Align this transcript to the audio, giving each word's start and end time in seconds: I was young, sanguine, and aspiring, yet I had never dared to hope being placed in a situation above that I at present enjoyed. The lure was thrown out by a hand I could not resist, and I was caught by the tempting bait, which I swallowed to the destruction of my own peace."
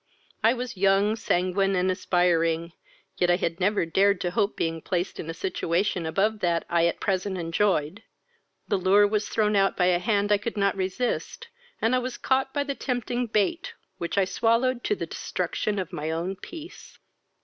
I 0.43 0.55
was 0.55 0.77
young, 0.77 1.15
sanguine, 1.15 1.75
and 1.75 1.91
aspiring, 1.91 2.73
yet 3.17 3.29
I 3.29 3.35
had 3.35 3.59
never 3.59 3.85
dared 3.85 4.19
to 4.21 4.31
hope 4.31 4.55
being 4.57 4.81
placed 4.81 5.19
in 5.19 5.29
a 5.29 5.33
situation 5.35 6.07
above 6.07 6.39
that 6.39 6.65
I 6.71 6.87
at 6.87 6.99
present 6.99 7.37
enjoyed. 7.37 8.01
The 8.67 8.77
lure 8.79 9.05
was 9.05 9.29
thrown 9.29 9.55
out 9.55 9.77
by 9.77 9.85
a 9.93 9.99
hand 9.99 10.31
I 10.31 10.39
could 10.39 10.57
not 10.57 10.75
resist, 10.75 11.49
and 11.79 11.93
I 11.93 11.99
was 11.99 12.17
caught 12.17 12.51
by 12.51 12.63
the 12.63 12.73
tempting 12.73 13.27
bait, 13.27 13.75
which 13.99 14.17
I 14.17 14.25
swallowed 14.25 14.83
to 14.85 14.95
the 14.95 15.05
destruction 15.05 15.77
of 15.77 15.93
my 15.93 16.09
own 16.09 16.35
peace." 16.35 16.97